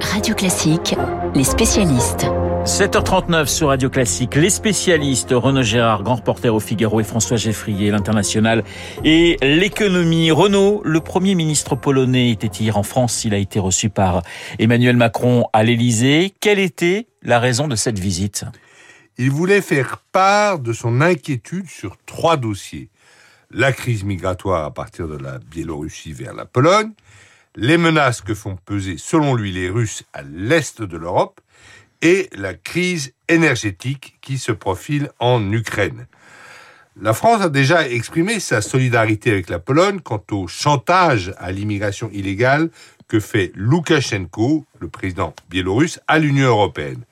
Radio 0.00 0.34
Classique, 0.34 0.94
les 1.34 1.44
spécialistes. 1.44 2.26
7h39 2.64 3.46
sur 3.46 3.68
Radio 3.68 3.90
Classique, 3.90 4.34
les 4.34 4.50
spécialistes 4.50 5.30
Renaud 5.32 5.62
Gérard, 5.62 6.02
grand 6.02 6.16
reporter 6.16 6.54
au 6.54 6.60
Figaro 6.60 7.00
et 7.00 7.04
François 7.04 7.36
Geffrier, 7.36 7.90
l'international 7.90 8.64
et 9.04 9.36
l'économie. 9.42 10.30
Renaud, 10.30 10.82
le 10.84 11.00
premier 11.00 11.34
ministre 11.34 11.76
polonais 11.76 12.30
était 12.30 12.46
hier 12.48 12.76
en 12.76 12.82
France, 12.82 13.24
il 13.24 13.34
a 13.34 13.38
été 13.38 13.58
reçu 13.58 13.90
par 13.90 14.22
Emmanuel 14.58 14.96
Macron 14.96 15.44
à 15.52 15.62
l'Élysée. 15.62 16.32
Quelle 16.40 16.58
était 16.58 17.06
la 17.22 17.38
raison 17.38 17.68
de 17.68 17.76
cette 17.76 17.98
visite? 17.98 18.44
Il 19.18 19.30
voulait 19.30 19.62
faire 19.62 19.98
part 20.12 20.58
de 20.58 20.72
son 20.72 21.00
inquiétude 21.00 21.68
sur 21.68 21.96
trois 22.06 22.36
dossiers. 22.36 22.88
La 23.50 23.72
crise 23.72 24.04
migratoire 24.04 24.64
à 24.64 24.72
partir 24.72 25.08
de 25.08 25.16
la 25.16 25.38
Biélorussie 25.38 26.12
vers 26.12 26.34
la 26.34 26.44
Pologne, 26.44 26.92
les 27.56 27.78
menaces 27.78 28.20
que 28.20 28.34
font 28.34 28.56
peser 28.64 28.96
selon 28.98 29.34
lui 29.34 29.52
les 29.52 29.68
Russes 29.68 30.04
à 30.12 30.22
l'est 30.22 30.82
de 30.82 30.96
l'Europe, 30.96 31.40
et 32.02 32.30
la 32.32 32.54
crise 32.54 33.12
énergétique 33.28 34.16
qui 34.20 34.38
se 34.38 34.52
profile 34.52 35.10
en 35.18 35.52
Ukraine. 35.52 36.06
La 37.00 37.14
France 37.14 37.42
a 37.42 37.48
déjà 37.48 37.88
exprimé 37.88 38.40
sa 38.40 38.60
solidarité 38.60 39.30
avec 39.30 39.48
la 39.48 39.58
Pologne 39.58 40.00
quant 40.00 40.22
au 40.30 40.46
chantage 40.48 41.32
à 41.38 41.52
l'immigration 41.52 42.10
illégale 42.12 42.70
que 43.08 43.20
fait 43.20 43.52
Loukachenko, 43.54 44.64
le 44.78 44.88
président 44.88 45.34
biélorusse, 45.48 46.00
à 46.08 46.18
l'Union 46.18 46.48
européenne. 46.48 47.04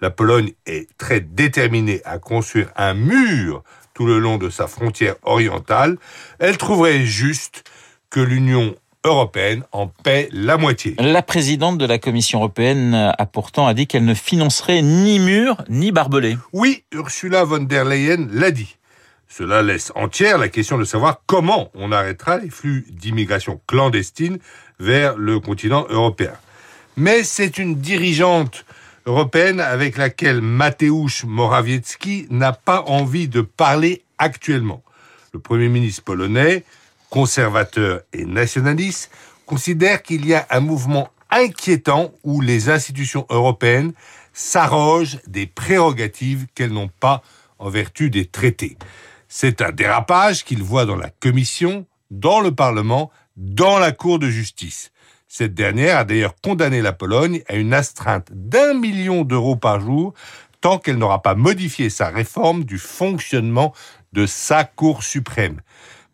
La 0.00 0.10
Pologne 0.10 0.52
est 0.66 0.88
très 0.98 1.20
déterminée 1.20 2.00
à 2.04 2.18
construire 2.18 2.70
un 2.76 2.94
mur 2.94 3.64
tout 3.94 4.06
le 4.06 4.18
long 4.18 4.38
de 4.38 4.50
sa 4.50 4.66
frontière 4.66 5.16
orientale. 5.22 5.98
Elle 6.38 6.56
trouverait 6.56 7.04
juste 7.04 7.64
que 8.10 8.20
l'Union 8.20 8.76
européenne 9.12 9.62
en 9.72 9.86
paie 9.86 10.28
la 10.32 10.56
moitié. 10.56 10.94
La 10.98 11.22
présidente 11.22 11.78
de 11.78 11.86
la 11.86 11.98
Commission 11.98 12.38
européenne 12.38 12.94
a 12.94 13.26
pourtant 13.26 13.72
dit 13.72 13.86
qu'elle 13.86 14.04
ne 14.04 14.14
financerait 14.14 14.82
ni 14.82 15.18
mur 15.18 15.62
ni 15.68 15.92
barbelés. 15.92 16.38
Oui, 16.52 16.84
Ursula 16.92 17.44
von 17.44 17.60
der 17.60 17.84
Leyen 17.84 18.28
l'a 18.32 18.50
dit. 18.50 18.76
Cela 19.28 19.62
laisse 19.62 19.92
entière 19.94 20.38
la 20.38 20.48
question 20.48 20.78
de 20.78 20.84
savoir 20.84 21.22
comment 21.26 21.70
on 21.74 21.92
arrêtera 21.92 22.38
les 22.38 22.50
flux 22.50 22.86
d'immigration 22.90 23.60
clandestine 23.66 24.38
vers 24.80 25.16
le 25.16 25.38
continent 25.38 25.86
européen. 25.90 26.32
Mais 26.96 27.22
c'est 27.22 27.58
une 27.58 27.76
dirigeante 27.76 28.64
européenne 29.06 29.60
avec 29.60 29.96
laquelle 29.96 30.40
Mateusz 30.40 31.24
Morawiecki 31.24 32.26
n'a 32.30 32.52
pas 32.52 32.82
envie 32.86 33.28
de 33.28 33.40
parler 33.42 34.02
actuellement. 34.18 34.82
Le 35.32 35.40
Premier 35.40 35.68
ministre 35.68 36.02
polonais 36.02 36.64
conservateurs 37.10 38.00
et 38.12 38.24
nationalistes, 38.24 39.10
considèrent 39.46 40.02
qu'il 40.02 40.26
y 40.26 40.34
a 40.34 40.46
un 40.50 40.60
mouvement 40.60 41.08
inquiétant 41.30 42.12
où 42.22 42.40
les 42.40 42.70
institutions 42.70 43.26
européennes 43.30 43.92
s'arrogent 44.32 45.18
des 45.26 45.46
prérogatives 45.46 46.46
qu'elles 46.54 46.72
n'ont 46.72 46.90
pas 47.00 47.22
en 47.58 47.70
vertu 47.70 48.10
des 48.10 48.26
traités. 48.26 48.76
C'est 49.28 49.60
un 49.60 49.72
dérapage 49.72 50.44
qu'ils 50.44 50.62
voient 50.62 50.86
dans 50.86 50.96
la 50.96 51.10
Commission, 51.10 51.86
dans 52.10 52.40
le 52.40 52.54
Parlement, 52.54 53.10
dans 53.36 53.78
la 53.78 53.92
Cour 53.92 54.18
de 54.18 54.28
justice. 54.28 54.90
Cette 55.28 55.54
dernière 55.54 55.98
a 55.98 56.04
d'ailleurs 56.04 56.34
condamné 56.42 56.80
la 56.80 56.92
Pologne 56.92 57.42
à 57.48 57.56
une 57.56 57.74
astreinte 57.74 58.28
d'un 58.32 58.74
million 58.74 59.24
d'euros 59.24 59.56
par 59.56 59.80
jour 59.80 60.14
tant 60.60 60.78
qu'elle 60.78 60.96
n'aura 60.96 61.22
pas 61.22 61.34
modifié 61.34 61.90
sa 61.90 62.08
réforme 62.08 62.64
du 62.64 62.78
fonctionnement 62.78 63.74
de 64.12 64.24
sa 64.26 64.64
Cour 64.64 65.02
suprême 65.02 65.60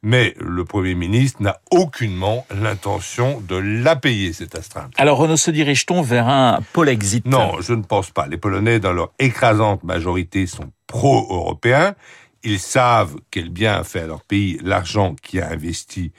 mais 0.04 0.34
le 0.38 0.64
Premier 0.64 0.94
ministre 0.94 1.42
n'a 1.42 1.60
aucunement 1.70 2.46
l'intention 2.54 3.42
de 3.48 3.56
la 3.56 3.96
payer, 3.96 4.34
cette 4.34 4.54
astreinte. 4.54 4.92
Alors 4.96 5.16
Renaud, 5.16 5.38
se 5.38 5.50
dirige-t-on 5.50 6.02
vers 6.02 6.28
un 6.28 6.60
Polexit 6.74 7.26
Non, 7.26 7.60
je 7.60 7.72
ne 7.72 7.82
pense 7.82 8.10
pas. 8.10 8.26
Les 8.26 8.36
Polonais, 8.36 8.78
dans 8.78 8.92
leur 8.92 9.12
écrasante 9.18 9.82
majorité, 9.82 10.46
sont 10.46 10.70
pro-européens. 10.86 11.94
Ils 12.42 12.60
savent 12.60 13.16
quel 13.30 13.48
bien 13.48 13.76
a 13.76 13.84
fait 13.84 14.00
à 14.00 14.06
leur 14.06 14.22
pays 14.22 14.58
l'argent 14.62 15.16
qui 15.22 15.40
a 15.40 15.48
investi 15.48 16.12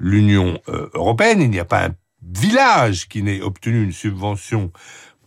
l'Union 0.00 0.60
euh, 0.68 0.90
européenne. 0.94 1.40
Il 1.40 1.50
n'y 1.50 1.60
a 1.60 1.64
pas 1.64 1.86
un 1.86 1.94
village 2.22 3.08
qui 3.08 3.22
n'ait 3.22 3.40
obtenu 3.40 3.84
une 3.84 3.92
subvention 3.92 4.72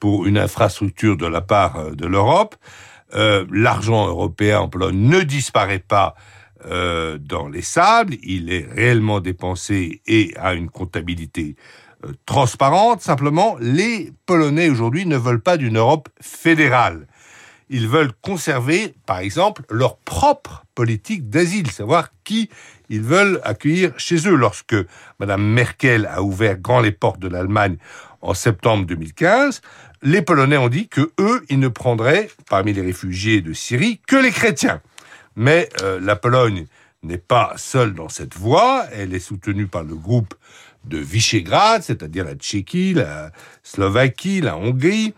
pour 0.01 0.25
une 0.25 0.38
infrastructure 0.38 1.16
de 1.16 1.27
la 1.27 1.39
part 1.39 1.77
euh, 1.77 1.91
de 1.91 2.05
l'Europe. 2.05 2.55
Euh, 3.13 3.45
l'argent 3.51 4.05
européen 4.07 4.59
en 4.59 4.67
Pologne 4.67 4.97
ne 4.97 5.21
disparaît 5.21 5.79
pas 5.79 6.16
euh, 6.66 7.17
dans 7.17 7.47
les 7.47 7.61
sables, 7.61 8.16
il 8.23 8.51
est 8.51 8.67
réellement 8.72 9.19
dépensé 9.19 10.01
et 10.05 10.33
a 10.38 10.53
une 10.53 10.69
comptabilité 10.69 11.55
euh, 12.05 12.11
transparente. 12.25 13.01
Simplement, 13.01 13.57
les 13.59 14.11
Polonais 14.25 14.69
aujourd'hui 14.69 15.05
ne 15.05 15.17
veulent 15.17 15.41
pas 15.41 15.57
d'une 15.57 15.77
Europe 15.77 16.09
fédérale. 16.19 17.07
Ils 17.69 17.88
veulent 17.88 18.11
conserver, 18.21 18.94
par 19.05 19.19
exemple, 19.19 19.63
leur 19.69 19.97
propre 19.97 20.66
politique 20.75 21.29
d'asile, 21.29 21.71
savoir 21.71 22.09
qui 22.25 22.50
ils 22.89 23.01
veulent 23.01 23.39
accueillir 23.45 23.94
chez 23.97 24.27
eux. 24.27 24.35
Lorsque 24.35 24.75
Mme 25.19 25.41
Merkel 25.41 26.05
a 26.05 26.21
ouvert 26.21 26.57
grand 26.57 26.81
les 26.81 26.91
portes 26.91 27.19
de 27.19 27.29
l'Allemagne 27.29 27.77
en 28.21 28.33
septembre 28.33 28.85
2015, 28.85 29.61
les 30.03 30.21
Polonais 30.21 30.57
ont 30.57 30.67
dit 30.67 30.89
que 30.89 31.11
eux, 31.19 31.45
ils 31.50 31.59
ne 31.59 31.69
prendraient, 31.69 32.29
parmi 32.50 32.73
les 32.73 32.81
réfugiés 32.81 33.41
de 33.41 33.53
Syrie, 33.53 34.01
que 34.05 34.17
les 34.17 34.31
chrétiens. 34.31 34.81
Mais 35.36 35.69
euh, 35.81 36.00
la 36.02 36.16
Pologne 36.16 36.66
n'est 37.03 37.18
pas 37.18 37.53
seule 37.58 37.94
dans 37.94 38.09
cette 38.09 38.36
voie, 38.36 38.86
elle 38.94 39.14
est 39.14 39.19
soutenue 39.19 39.68
par 39.68 39.84
le 39.84 39.96
groupe 39.96 40.36
de 40.86 40.97
Visegrad, 40.97 41.81
c'est-à-dire 41.84 42.25
la 42.25 42.36
Tchéquie, 42.36 42.94
la 42.94 43.31
Slovaquie, 43.64 44.42
la 44.42 44.58
Hongrie, 44.58 45.14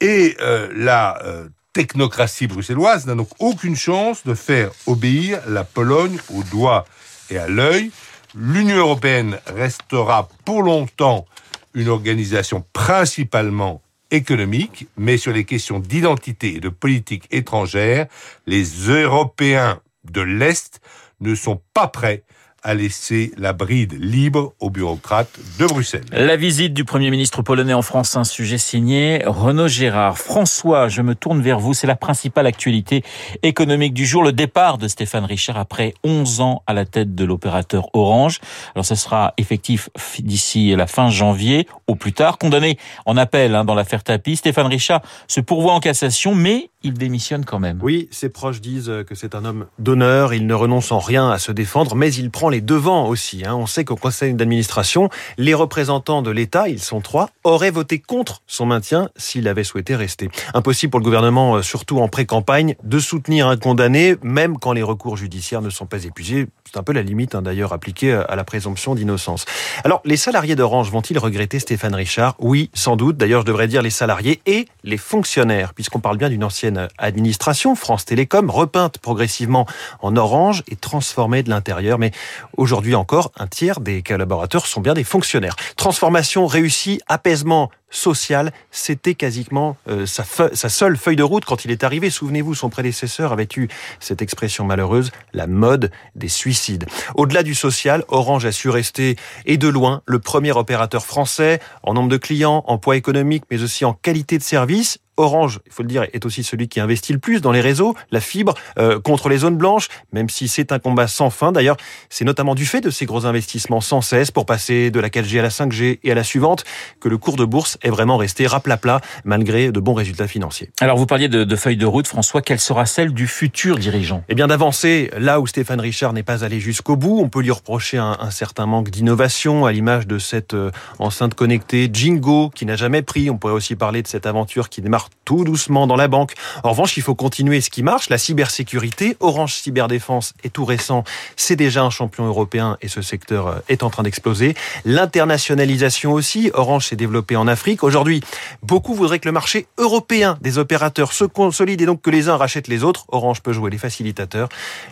et 0.00 0.36
euh, 0.40 0.70
la 0.74 1.22
euh, 1.24 1.48
technocratie 1.72 2.46
bruxelloise 2.46 3.06
n'a 3.06 3.14
donc 3.14 3.28
aucune 3.38 3.76
chance 3.76 4.24
de 4.24 4.34
faire 4.34 4.70
obéir 4.86 5.40
la 5.48 5.64
Pologne 5.64 6.18
au 6.34 6.42
doigt 6.44 6.84
et 7.30 7.38
à 7.38 7.48
l'œil. 7.48 7.90
L'Union 8.34 8.76
européenne 8.76 9.38
restera 9.46 10.28
pour 10.44 10.62
longtemps 10.62 11.26
une 11.74 11.88
organisation 11.88 12.64
principalement 12.72 13.82
économique, 14.12 14.86
mais 14.96 15.16
sur 15.16 15.32
les 15.32 15.44
questions 15.44 15.80
d'identité 15.80 16.56
et 16.56 16.60
de 16.60 16.68
politique 16.68 17.26
étrangère, 17.30 18.06
les 18.46 18.64
Européens 18.88 19.80
de 20.04 20.20
l'Est 20.20 20.80
ne 21.20 21.34
sont 21.34 21.60
pas 21.74 21.88
prêts 21.88 22.22
à 22.62 22.74
laisser 22.74 23.32
la 23.36 23.52
bride 23.52 23.94
libre 23.98 24.54
aux 24.60 24.70
bureaucrates 24.70 25.38
de 25.58 25.66
Bruxelles. 25.66 26.04
La 26.12 26.36
visite 26.36 26.74
du 26.74 26.84
Premier 26.84 27.10
ministre 27.10 27.42
polonais 27.42 27.72
en 27.72 27.82
France, 27.82 28.16
un 28.16 28.24
sujet 28.24 28.58
signé 28.58 29.22
Renaud 29.26 29.68
Gérard. 29.68 30.18
François, 30.18 30.88
je 30.88 31.02
me 31.02 31.14
tourne 31.14 31.40
vers 31.40 31.58
vous. 31.58 31.74
C'est 31.74 31.86
la 31.86 31.96
principale 31.96 32.46
actualité 32.46 33.02
économique 33.42 33.94
du 33.94 34.06
jour. 34.06 34.22
Le 34.22 34.32
départ 34.32 34.78
de 34.78 34.88
Stéphane 34.88 35.24
Richard 35.24 35.58
après 35.58 35.94
11 36.04 36.40
ans 36.40 36.62
à 36.66 36.72
la 36.72 36.84
tête 36.84 37.14
de 37.14 37.24
l'opérateur 37.24 37.88
Orange. 37.94 38.40
Alors, 38.74 38.84
ce 38.84 38.94
sera 38.94 39.34
effectif 39.36 39.88
d'ici 40.18 40.74
la 40.76 40.86
fin 40.86 41.10
janvier, 41.10 41.66
au 41.86 41.94
plus 41.94 42.12
tard. 42.12 42.38
Condamné 42.38 42.78
en 43.06 43.16
appel 43.16 43.54
hein, 43.54 43.64
dans 43.64 43.74
l'affaire 43.74 44.04
Tapi, 44.04 44.36
Stéphane 44.36 44.66
Richard 44.66 45.02
se 45.28 45.40
pourvoit 45.40 45.72
en 45.72 45.80
cassation, 45.80 46.34
mais 46.34 46.70
il 46.82 46.94
démissionne 46.94 47.44
quand 47.44 47.58
même. 47.58 47.78
Oui, 47.82 48.08
ses 48.10 48.28
proches 48.28 48.60
disent 48.60 48.92
que 49.06 49.14
c'est 49.14 49.34
un 49.34 49.44
homme 49.44 49.66
d'honneur. 49.78 50.34
Il 50.34 50.46
ne 50.46 50.54
renonce 50.54 50.92
en 50.92 50.98
rien 50.98 51.30
à 51.30 51.38
se 51.38 51.52
défendre, 51.52 51.94
mais 51.94 52.12
il 52.12 52.30
prend 52.30 52.48
les 52.48 52.60
devants 52.60 53.06
aussi. 53.06 53.44
Hein. 53.44 53.54
On 53.54 53.66
sait 53.66 53.84
qu'au 53.84 53.96
conseil 53.96 54.34
d'administration, 54.34 55.08
les 55.38 55.54
représentants 55.54 56.22
de 56.22 56.30
l'État, 56.30 56.68
ils 56.68 56.80
sont 56.80 57.00
trois, 57.00 57.30
auraient 57.44 57.70
voté 57.70 57.98
contre 57.98 58.42
son 58.46 58.66
maintien 58.66 59.08
s'il 59.16 59.48
avait 59.48 59.64
souhaité 59.64 59.96
rester. 59.96 60.30
Impossible 60.54 60.90
pour 60.90 61.00
le 61.00 61.04
gouvernement, 61.04 61.56
euh, 61.56 61.62
surtout 61.62 62.00
en 62.00 62.08
pré-campagne, 62.08 62.76
de 62.82 62.98
soutenir 62.98 63.48
un 63.48 63.56
condamné, 63.56 64.16
même 64.22 64.58
quand 64.58 64.72
les 64.72 64.82
recours 64.82 65.16
judiciaires 65.16 65.62
ne 65.62 65.70
sont 65.70 65.86
pas 65.86 66.04
épuisés. 66.04 66.48
C'est 66.64 66.78
un 66.78 66.82
peu 66.82 66.92
la 66.92 67.02
limite, 67.02 67.34
hein, 67.34 67.42
d'ailleurs, 67.42 67.72
appliquée 67.72 68.12
à 68.12 68.36
la 68.36 68.44
présomption 68.44 68.94
d'innocence. 68.94 69.44
Alors, 69.84 70.00
les 70.04 70.16
salariés 70.16 70.56
d'Orange 70.56 70.90
vont-ils 70.90 71.18
regretter 71.18 71.58
Stéphane 71.58 71.94
Richard? 71.94 72.34
Oui, 72.38 72.70
sans 72.74 72.96
doute. 72.96 73.16
D'ailleurs, 73.16 73.42
je 73.42 73.46
devrais 73.46 73.68
dire 73.68 73.82
les 73.82 73.90
salariés 73.90 74.40
et 74.46 74.66
les 74.84 74.96
fonctionnaires, 74.96 75.74
puisqu'on 75.74 76.00
parle 76.00 76.16
bien 76.16 76.30
d'une 76.30 76.44
ancienne 76.44 76.71
administration, 76.98 77.74
France 77.74 78.04
Télécom, 78.04 78.50
repeinte 78.50 78.98
progressivement 78.98 79.66
en 80.00 80.16
orange 80.16 80.62
et 80.68 80.76
transformée 80.76 81.42
de 81.42 81.50
l'intérieur. 81.50 81.98
Mais 81.98 82.12
Aujourd'hui 82.56 82.94
encore, 82.94 83.32
un 83.36 83.46
tiers 83.46 83.80
des 83.80 84.02
collaborateurs 84.02 84.66
sont 84.66 84.80
bien 84.80 84.94
des 84.94 85.04
fonctionnaires. 85.04 85.56
Transformation 85.76 86.46
réussie, 86.46 87.00
apaisement 87.08 87.70
social, 87.90 88.52
c'était 88.70 89.14
quasiment 89.14 89.76
euh, 89.88 90.06
sa, 90.06 90.24
sa, 90.24 90.68
seule 90.68 90.96
feuille 90.96 91.16
de 91.16 91.22
route 91.22 91.44
quand 91.44 91.64
il 91.64 91.70
est 91.70 91.84
arrivé. 91.84 92.08
Souvenez-vous, 92.08 92.54
son 92.54 92.70
prédécesseur 92.70 93.32
avait 93.32 93.48
eu 93.56 93.68
cette 94.00 94.22
expression 94.22 94.64
malheureuse, 94.64 95.10
la 95.34 95.46
mode 95.46 95.90
des 96.14 96.28
suicides. 96.28 96.86
Au-delà 97.14 97.42
du 97.42 97.54
social, 97.54 98.04
Orange 98.08 98.46
a 98.46 98.52
su 98.52 98.70
rester, 98.70 99.16
et 99.44 99.58
de 99.58 99.68
loin, 99.68 100.02
le 100.06 100.18
premier 100.20 100.52
opérateur 100.52 101.04
français 101.04 101.60
en 101.82 101.94
nombre 101.94 102.08
de 102.08 102.16
clients, 102.16 102.64
en 102.66 102.78
poids 102.78 102.96
économique, 102.96 103.44
mais 103.50 103.62
aussi 103.62 103.84
en 103.84 103.92
qualité 103.92 104.38
de 104.38 104.42
service. 104.42 104.98
Orange, 105.16 105.60
il 105.66 105.72
faut 105.72 105.82
le 105.82 105.88
dire, 105.88 106.06
est 106.12 106.24
aussi 106.24 106.42
celui 106.42 106.68
qui 106.68 106.80
investit 106.80 107.12
le 107.12 107.18
plus 107.18 107.42
dans 107.42 107.52
les 107.52 107.60
réseaux, 107.60 107.94
la 108.10 108.20
fibre, 108.20 108.54
euh, 108.78 108.98
contre 108.98 109.28
les 109.28 109.38
zones 109.38 109.56
blanches, 109.56 109.88
même 110.12 110.30
si 110.30 110.48
c'est 110.48 110.72
un 110.72 110.78
combat 110.78 111.06
sans 111.06 111.28
fin. 111.28 111.52
D'ailleurs, 111.52 111.76
c'est 112.08 112.24
notamment 112.24 112.54
du 112.54 112.64
fait 112.64 112.80
de 112.80 112.90
ces 112.90 113.04
gros 113.04 113.26
investissements 113.26 113.82
sans 113.82 114.00
cesse 114.00 114.30
pour 114.30 114.46
passer 114.46 114.90
de 114.90 115.00
la 115.00 115.10
4G 115.10 115.38
à 115.38 115.42
la 115.42 115.50
5G 115.50 115.98
et 116.02 116.12
à 116.12 116.14
la 116.14 116.24
suivante 116.24 116.64
que 116.98 117.08
le 117.08 117.18
cours 117.18 117.36
de 117.36 117.44
bourse 117.44 117.76
est 117.82 117.90
vraiment 117.90 118.16
resté 118.16 118.46
raplapla 118.46 119.00
malgré 119.24 119.70
de 119.70 119.80
bons 119.80 119.94
résultats 119.94 120.28
financiers. 120.28 120.70
Alors 120.80 120.96
vous 120.96 121.06
parliez 121.06 121.28
de, 121.28 121.44
de 121.44 121.56
feuille 121.56 121.76
de 121.76 121.86
route, 121.86 122.06
François, 122.06 122.40
quelle 122.40 122.60
sera 122.60 122.86
celle 122.86 123.12
du 123.12 123.26
futur 123.26 123.76
dirigeant? 123.78 124.24
Eh 124.30 124.34
bien 124.34 124.46
d'avancer 124.46 125.10
là 125.18 125.40
où 125.40 125.46
Stéphane 125.46 125.80
Richard 125.80 126.14
n'est 126.14 126.22
pas 126.22 126.44
allé 126.44 126.58
jusqu'au 126.58 126.96
bout. 126.96 127.20
On 127.20 127.28
peut 127.28 127.42
lui 127.42 127.50
reprocher 127.50 127.98
un, 127.98 128.16
un 128.18 128.30
certain 128.30 128.64
manque 128.64 128.90
d'innovation 128.90 129.66
à 129.66 129.72
l'image 129.72 130.06
de 130.06 130.18
cette 130.18 130.54
euh, 130.54 130.70
enceinte 130.98 131.34
connectée 131.34 131.90
Jingo 131.92 132.50
qui 132.54 132.64
n'a 132.64 132.76
jamais 132.76 133.02
pris. 133.02 133.28
On 133.28 133.36
pourrait 133.36 133.52
aussi 133.52 133.76
parler 133.76 134.02
de 134.02 134.08
cette 134.08 134.26
aventure 134.26 134.68
qui 134.68 134.80
démarre 134.80 135.01
tout 135.24 135.44
doucement 135.44 135.86
dans 135.86 135.96
la 135.96 136.08
banque. 136.08 136.34
En 136.64 136.70
revanche, 136.70 136.96
il 136.96 137.02
faut 137.02 137.14
continuer 137.14 137.60
ce 137.60 137.70
qui 137.70 137.82
marche, 137.82 138.08
la 138.08 138.18
cybersécurité. 138.18 139.16
Orange 139.20 139.54
Cyberdéfense 139.54 140.34
est 140.44 140.52
tout 140.52 140.64
récent, 140.64 141.04
c'est 141.36 141.56
déjà 141.56 141.82
un 141.82 141.90
champion 141.90 142.26
européen 142.26 142.76
et 142.82 142.88
ce 142.88 143.02
secteur 143.02 143.46
euh, 143.46 143.58
est 143.68 143.82
en 143.82 143.90
train 143.90 144.02
d'exploser. 144.02 144.54
L'internationalisation 144.84 146.12
aussi, 146.12 146.50
Orange 146.54 146.88
s'est 146.88 146.96
développé 146.96 147.36
en 147.36 147.46
Afrique. 147.46 147.82
Aujourd'hui, 147.82 148.22
beaucoup 148.62 148.94
voudraient 148.94 149.18
que 149.18 149.28
le 149.28 149.32
marché 149.32 149.66
européen 149.78 150.38
des 150.40 150.58
opérateurs 150.58 151.12
se 151.12 151.24
consolide 151.24 151.80
et 151.80 151.86
donc 151.86 152.02
que 152.02 152.10
les 152.10 152.28
uns 152.28 152.36
rachètent 152.36 152.68
les 152.68 152.84
autres. 152.84 153.04
Orange 153.08 153.42
peut 153.42 153.52
jouer 153.52 153.70
les 153.70 153.78
facilitateurs. 153.78 154.48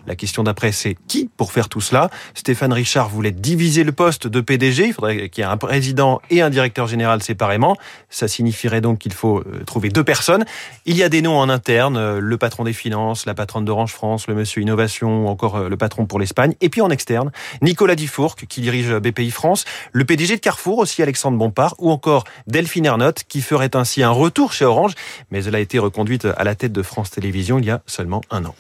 La 0.07 0.15
question 0.15 0.43
d'après, 0.45 0.73
c'est 0.73 0.97
qui 1.09 1.29
pour 1.37 1.53
faire 1.53 1.69
tout 1.69 1.81
cela? 1.81 2.11
Stéphane 2.35 2.73
Richard 2.73 3.09
voulait 3.09 3.33
diviser 3.33 3.85
le 3.85 3.93
poste 3.93 4.27
de 4.27 4.41
PDG. 4.41 4.89
Il 4.89 4.93
faudrait 4.93 5.29
qu'il 5.29 5.43
y 5.43 5.47
ait 5.47 5.51
un 5.51 5.57
président 5.57 6.21
et 6.31 6.41
un 6.41 6.51
directeur 6.51 6.87
général 6.87 7.23
séparément. 7.23 7.77
Ça 8.09 8.29
signifierait 8.29 8.81
donc 8.81 8.99
qu'il 8.99 9.13
faut 9.13 9.39
euh, 9.39 9.65
trouver 9.67 9.89
deux 9.89 10.00
personnes. 10.03 10.45
Il 10.87 10.97
y 10.97 11.03
a 11.03 11.09
des 11.09 11.23
noms 11.23 11.39
en 11.39 11.49
interne, 11.49 11.97
euh, 11.97 12.21
le 12.21 12.39
patron 12.39 12.65
des 12.65 12.73
finances, 12.73 13.27
la 13.27 13.35
patronne 13.35 13.65
d'Orange 13.65 13.93
France, 13.93 14.27
le 14.29 14.35
monsieur 14.35 14.63
innovation, 14.63 15.29
encore 15.29 15.57
euh, 15.57 15.69
le 15.69 15.77
patron 15.77 16.07
pour 16.07 16.19
l'Espagne. 16.19 16.55
Et 16.61 16.69
puis 16.69 16.81
en 16.81 16.91
externe, 16.91 17.31
Nicolas 17.63 17.95
Dufourc, 17.95 18.37
qui 18.37 18.61
dirige 18.61 18.93
BPI 18.95 19.31
France, 19.31 19.65
le 19.93 20.05
PDG 20.05 20.37
de 20.37 20.41
Carrefour 20.41 20.79
aussi, 20.79 21.03
Alexandre 21.03 21.39
Bompard, 21.39 21.75
ou 21.79 21.91
encore 21.91 22.25
Delphine 22.47 22.87
Ernotte, 22.87 23.25
qui 23.29 23.41
ferait 23.41 23.75
ainsi 23.77 24.03
un 24.03 24.11
retour 24.11 24.53
chez 24.53 24.65
Orange, 24.65 24.95
mais 25.31 25.45
elle 25.45 25.55
a 25.55 25.61
été 25.61 25.79
reconduite 25.79 26.27
à 26.37 26.45
la 26.45 26.55
tête 26.55 26.73
de 26.73 26.83
France 26.83 27.11
Télévisions 27.11 27.59
il 27.59 27.65
y 27.65 27.71
a 27.71 27.81
seulement 27.87 28.21
un 28.31 28.45
an. 28.45 28.55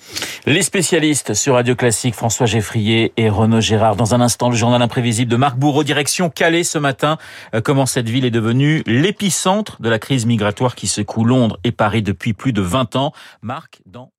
Les 0.47 0.63
spécialistes 0.63 1.35
sur 1.35 1.55
Radio 1.55 1.75
Classique, 1.75 2.15
François 2.15 2.47
Geffrier 2.47 3.13
et 3.17 3.29
Renaud 3.29 3.61
Gérard. 3.61 3.97
Dans 3.97 4.15
un 4.15 4.21
instant, 4.21 4.51
le 4.51 4.57
journal 4.57 4.81
imprévisible 4.81 5.31
de 5.31 5.37
Marc 5.37 5.57
Bourreau, 5.57 5.85
direction 5.85 6.31
Calais 6.31 6.65
ce 6.65 6.79
matin. 6.79 7.19
Comment 7.65 7.87
cette 7.87 8.09
ville 8.09 8.25
est 8.25 8.31
devenue 8.31 8.83
l'épicentre 8.87 9.81
de 9.81 9.89
la 9.89 9.99
crise 9.99 10.27
migratoire 10.27 10.75
qui 10.75 10.87
secoue 10.87 11.25
Londres 11.31 11.59
et 11.65 11.73
Paris 11.73 12.03
depuis 12.03 12.35
plus 12.35 12.53
de 12.53 12.61
20 12.61 12.97
ans. 12.97 13.12
Marc, 13.41 13.81
dans 13.87 14.12